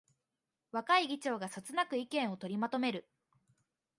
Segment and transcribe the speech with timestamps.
[0.71, 3.07] 若い議長がそつなく意見を取りまとめる